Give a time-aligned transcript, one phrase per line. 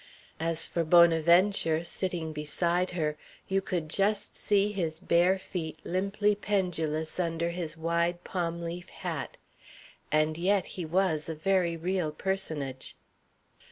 [0.39, 7.19] As for Bonaventure, sitting beside her, you could just see his bare feet limply pendulous
[7.19, 9.37] under his wide palm leaf hat.
[10.11, 12.95] And yet he was a very real personage.